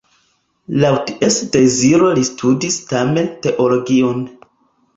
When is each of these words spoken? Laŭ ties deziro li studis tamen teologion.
Laŭ 0.83 0.89
ties 1.09 1.37
deziro 1.57 2.09
li 2.17 2.25
studis 2.31 2.81
tamen 2.95 3.33
teologion. 3.47 4.29